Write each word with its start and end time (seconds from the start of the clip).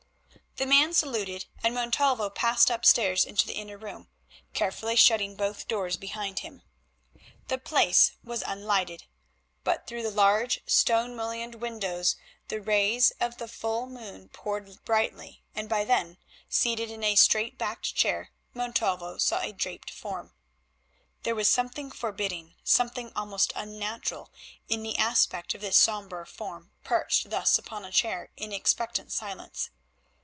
The 0.57 0.65
man 0.67 0.93
saluted, 0.93 1.45
and 1.63 1.73
Montalvo 1.73 2.29
passed 2.29 2.69
upstairs 2.69 3.23
into 3.23 3.47
the 3.47 3.53
inner 3.53 3.77
room, 3.77 4.09
carefully 4.53 4.97
shutting 4.97 5.35
both 5.37 5.65
doors 5.67 5.95
behind 5.95 6.39
him. 6.39 6.61
The 7.47 7.57
place 7.57 8.11
was 8.21 8.43
unlighted, 8.45 9.05
but 9.63 9.87
through 9.87 10.03
the 10.03 10.11
large 10.11 10.59
stone 10.67 11.15
mullioned 11.15 11.55
window 11.55 12.03
the 12.49 12.59
rays 12.61 13.11
of 13.19 13.37
the 13.37 13.47
full 13.47 13.87
moon 13.87 14.27
poured 14.27 14.83
brightly, 14.83 15.41
and 15.55 15.69
by 15.69 15.85
them, 15.85 16.17
seated 16.49 16.91
in 16.91 17.01
a 17.03 17.15
straight 17.15 17.57
backed 17.57 17.95
chair, 17.95 18.29
Montalvo 18.53 19.19
saw 19.19 19.39
a 19.39 19.53
draped 19.53 19.89
form. 19.89 20.33
There 21.23 21.33
was 21.33 21.47
something 21.47 21.91
forbidding, 21.91 22.55
something 22.65 23.13
almost 23.15 23.53
unnatural, 23.55 24.31
in 24.67 24.83
the 24.83 24.97
aspect 24.97 25.55
of 25.55 25.61
this 25.61 25.77
sombre 25.77 26.27
form 26.27 26.71
perched 26.83 27.29
thus 27.29 27.57
upon 27.57 27.85
a 27.85 27.91
chair 27.91 28.31
in 28.35 28.51
expectant 28.51 29.13
silence. 29.13 29.69